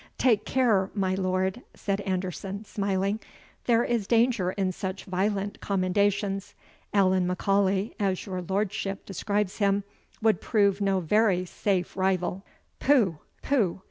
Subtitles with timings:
[0.17, 3.19] "Take care, my lord," said Anderson, smiling;
[3.65, 6.55] "there is danger in such violent commendations.
[6.91, 9.83] Allan M'Aulay, as your lordship describes him,
[10.19, 12.43] would prove no very safe rival."
[12.79, 13.19] "Pooh!
[13.43, 13.79] pooh!"